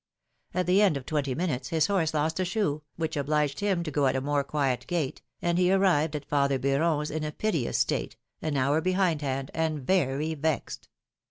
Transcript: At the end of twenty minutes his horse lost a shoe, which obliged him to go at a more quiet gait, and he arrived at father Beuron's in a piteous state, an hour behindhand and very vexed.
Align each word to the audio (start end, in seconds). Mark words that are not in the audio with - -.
At 0.55 0.65
the 0.65 0.81
end 0.81 0.97
of 0.97 1.05
twenty 1.05 1.35
minutes 1.35 1.69
his 1.69 1.85
horse 1.85 2.11
lost 2.15 2.39
a 2.39 2.43
shoe, 2.45 2.81
which 2.95 3.15
obliged 3.15 3.59
him 3.59 3.83
to 3.83 3.91
go 3.91 4.07
at 4.07 4.15
a 4.15 4.19
more 4.21 4.43
quiet 4.43 4.85
gait, 4.87 5.21
and 5.43 5.59
he 5.59 5.71
arrived 5.71 6.15
at 6.15 6.25
father 6.25 6.57
Beuron's 6.57 7.11
in 7.11 7.23
a 7.23 7.31
piteous 7.31 7.77
state, 7.77 8.17
an 8.41 8.57
hour 8.57 8.81
behindhand 8.81 9.51
and 9.53 9.85
very 9.85 10.33
vexed. 10.33 10.89